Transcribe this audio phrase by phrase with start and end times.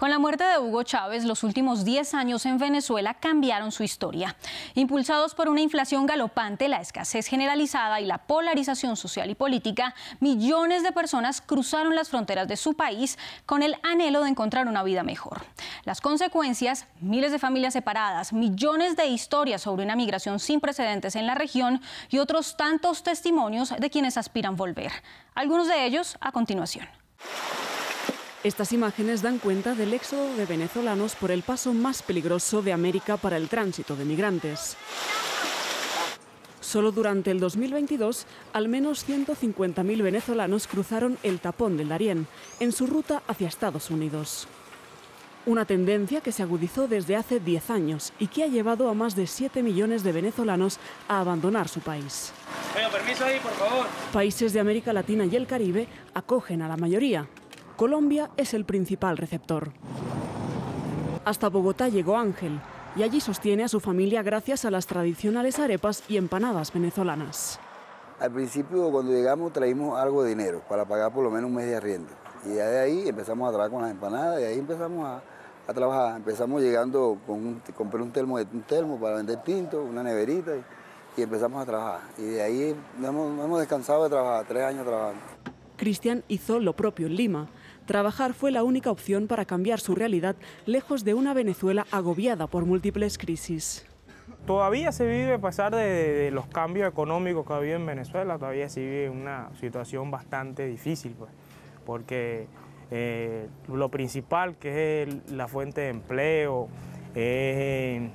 [0.00, 4.34] Con la muerte de Hugo Chávez, los últimos 10 años en Venezuela cambiaron su historia.
[4.74, 10.82] Impulsados por una inflación galopante, la escasez generalizada y la polarización social y política, millones
[10.84, 15.02] de personas cruzaron las fronteras de su país con el anhelo de encontrar una vida
[15.02, 15.42] mejor.
[15.84, 21.26] Las consecuencias, miles de familias separadas, millones de historias sobre una migración sin precedentes en
[21.26, 24.92] la región y otros tantos testimonios de quienes aspiran volver.
[25.34, 26.88] Algunos de ellos a continuación.
[28.42, 33.18] Estas imágenes dan cuenta del éxodo de venezolanos por el paso más peligroso de América
[33.18, 34.78] para el tránsito de migrantes.
[36.62, 38.24] Solo durante el 2022,
[38.54, 42.26] al menos 150.000 venezolanos cruzaron el tapón del Darién
[42.60, 44.48] en su ruta hacia Estados Unidos.
[45.44, 49.16] Una tendencia que se agudizó desde hace 10 años y que ha llevado a más
[49.16, 52.32] de 7 millones de venezolanos a abandonar su país.
[52.90, 53.86] permiso ahí, por favor.
[54.14, 57.26] Países de América Latina y el Caribe acogen a la mayoría,
[57.80, 59.70] Colombia es el principal receptor.
[61.24, 62.60] Hasta Bogotá llegó Ángel
[62.94, 67.58] y allí sostiene a su familia gracias a las tradicionales arepas y empanadas venezolanas.
[68.18, 71.68] Al principio cuando llegamos traímos algo de dinero para pagar por lo menos un mes
[71.68, 72.10] de arriendo.
[72.44, 75.06] Y ya de ahí empezamos a trabajar con las empanadas y ahí empezamos
[75.66, 76.16] a, trabajar.
[76.16, 80.52] Empezamos llegando con un, compré un termo, un termo para vender tinto, una neverita
[81.16, 82.00] y, empezamos a trabajar.
[82.18, 85.22] Y de ahí hemos, hemos descansado de trabajar, tres años trabajando.
[85.78, 87.48] Cristian hizo lo propio en Lima
[87.90, 92.64] Trabajar fue la única opción para cambiar su realidad lejos de una Venezuela agobiada por
[92.64, 93.84] múltiples crisis.
[94.46, 98.68] Todavía se vive, a pesar de, los cambios económicos que ha habido en Venezuela, todavía
[98.68, 101.32] se vive una situación bastante difícil, pues,
[101.84, 102.46] porque
[102.92, 106.68] eh, lo principal, que es la fuente de empleo,
[107.16, 108.08] es,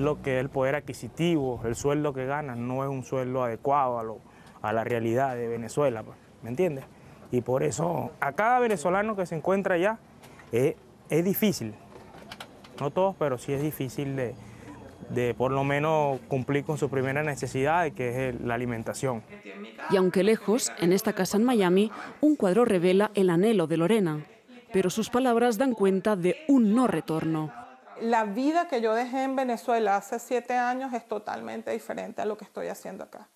[0.00, 4.22] lo que es el poder adquisitivo, el sueldo que ganan no es un sueldo adecuado
[4.62, 6.86] a, a la realidad de Venezuela, pues, ¿me entiendes?
[7.32, 9.98] Y por eso a cada venezolano que se encuentra allá
[10.52, 10.76] es,
[11.24, 11.74] difícil,
[12.78, 14.34] no todos, pero sí es difícil de,
[15.08, 19.22] de por lo menos cumplir con su primera necesidad, que es la alimentación.
[19.90, 24.26] Y aunque lejos, en esta casa en Miami, un cuadro revela el anhelo de Lorena,
[24.70, 27.50] pero sus palabras dan cuenta de un no retorno.
[27.98, 32.36] La vida que yo dejé en Venezuela hace siete años es totalmente diferente a lo
[32.36, 33.28] que estoy haciendo acá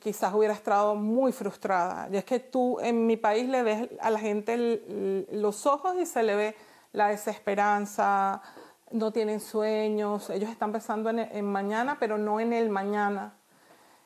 [0.00, 2.08] quizás hubiera estado muy frustrada.
[2.12, 6.06] Y es que tú en mi país le ves a la gente los ojos y
[6.06, 6.56] se le ve
[6.92, 8.42] la desesperanza,
[8.90, 13.34] no tienen sueños, ellos están pensando en, mañana, pero no en el mañana.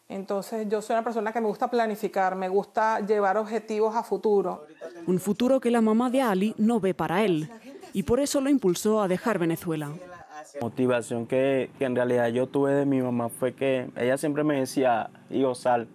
[0.09, 4.67] Entonces yo soy una persona que me gusta planificar, me gusta llevar objetivos a futuro.
[5.07, 7.51] Un futuro que la mamá de Ali no ve para él
[7.93, 9.91] y por eso lo impulsó a dejar Venezuela.
[10.61, 15.11] Motivación que, en realidad yo tuve de mi mamá fue que ella siempre me decía,
[15.31, 15.89] hijo, sal,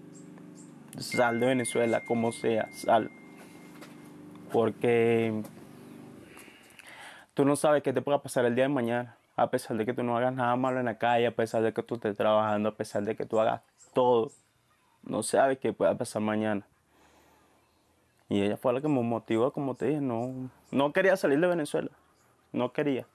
[0.97, 3.09] sal de Venezuela, como sea, sal.
[4.51, 5.41] Porque
[7.33, 9.93] tú no sabes qué te pueda pasar el día de mañana, a pesar de que
[9.93, 12.69] tú no hagas nada malo en la calle, a pesar de que tú estés trabajando,
[12.69, 13.61] a pesar de que tú hagas
[13.93, 14.31] todo.
[15.03, 16.65] No sabes qué pueda pasar mañana.
[18.29, 21.47] Y ella fue la que me motivó, como te dije, no, no quería salir de
[21.47, 21.89] Venezuela,
[22.53, 23.05] no quería.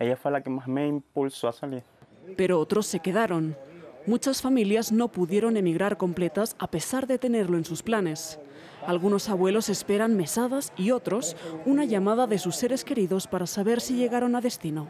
[0.00, 1.82] Ella fue la que más me impulsó a salir.
[2.36, 3.54] Pero otros se quedaron.
[4.06, 8.40] Muchas familias no pudieron emigrar completas a pesar de tenerlo en sus planes.
[8.86, 13.94] Algunos abuelos esperan mesadas y otros una llamada de sus seres queridos para saber si
[13.94, 14.88] llegaron a destino.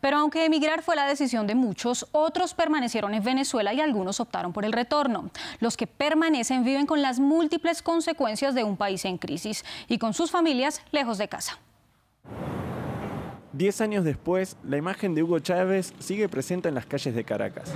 [0.00, 4.52] Pero aunque emigrar fue la decisión de muchos, otros permanecieron en Venezuela y algunos optaron
[4.52, 5.30] por el retorno.
[5.60, 10.14] Los que permanecen viven con las múltiples consecuencias de un país en crisis y con
[10.14, 11.60] sus familias lejos de casa.
[13.52, 17.70] Diez años después, la imagen de Hugo Chávez sigue presente en las calles de Caracas.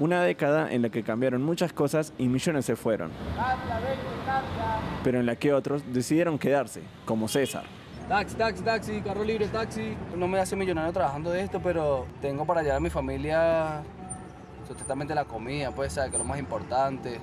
[0.00, 3.12] Una década en la que cambiaron muchas cosas y millones se fueron.
[5.04, 7.62] Pero en la que otros decidieron quedarse, como César.
[8.08, 9.96] Taxi, taxi, taxi, carro libre, taxi.
[10.16, 13.82] No me hace millonario trabajando de esto, pero tengo para llevar a mi familia
[14.66, 17.20] sustentablemente la comida, pues, que es lo más importante.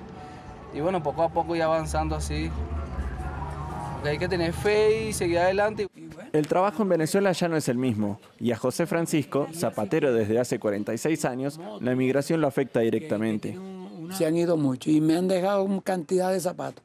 [0.72, 2.50] Y bueno, poco a poco y avanzando así,
[4.08, 5.89] hay que tener fe y seguir adelante.
[6.32, 10.38] El trabajo en Venezuela ya no es el mismo y a José Francisco, zapatero desde
[10.38, 13.58] hace 46 años, la emigración lo afecta directamente.
[14.16, 16.84] Se han ido mucho y me han dejado cantidad de zapatos.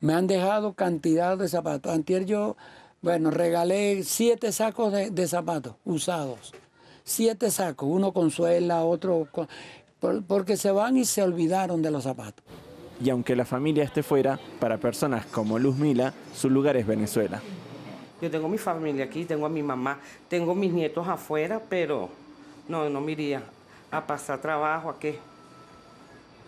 [0.00, 1.92] Me han dejado cantidad de zapatos.
[1.92, 2.56] Antier yo
[3.02, 6.52] Bueno, regalé siete sacos de, zapatos usados.
[7.04, 9.48] Siete sacos, uno con suela, otro con...
[10.26, 12.44] porque se van y se olvidaron de los zapatos.
[13.04, 17.42] Y aunque la familia esté fuera, para personas como Luz Mila, su lugar es Venezuela.
[18.22, 19.98] Yo tengo mi familia aquí, tengo a mi mamá,
[20.28, 22.08] tengo mis nietos afuera, pero
[22.68, 23.42] no, no me iría
[23.90, 25.18] a pasar trabajo aquí.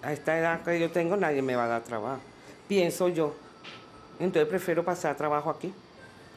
[0.00, 2.20] A esta edad que yo tengo nadie me va a dar trabajo,
[2.68, 3.34] pienso yo.
[4.20, 5.74] Entonces prefiero pasar trabajo aquí.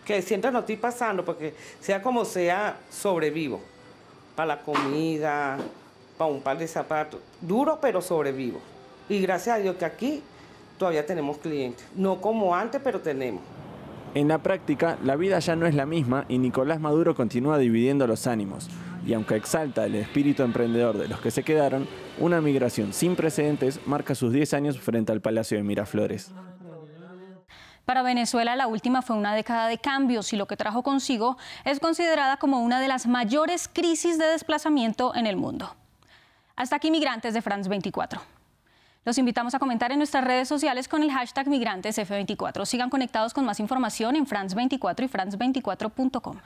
[0.03, 3.61] Que siempre no estoy pasando porque sea como sea, sobrevivo.
[4.35, 5.59] Para la comida,
[6.17, 7.19] para un par de zapatos.
[7.41, 8.59] Duro, pero sobrevivo.
[9.07, 10.23] Y gracias a Dios que aquí
[10.79, 11.85] todavía tenemos clientes.
[11.95, 13.43] No como antes, pero tenemos.
[14.13, 18.07] En la práctica, la vida ya no es la misma y Nicolás Maduro continúa dividiendo
[18.07, 18.69] los ánimos.
[19.05, 21.87] Y aunque exalta el espíritu emprendedor de los que se quedaron,
[22.19, 26.31] una migración sin precedentes marca sus 10 años frente al Palacio de Miraflores.
[27.85, 31.79] Para Venezuela la última fue una década de cambios y lo que trajo consigo es
[31.79, 35.73] considerada como una de las mayores crisis de desplazamiento en el mundo.
[36.57, 38.36] Hasta aquí Migrantes de France 24.
[39.07, 42.65] Los invitamos a comentar en nuestras redes sociales con el hashtag MigrantesF24.
[42.65, 46.39] Sigan conectados con más información en France24 y France24.com.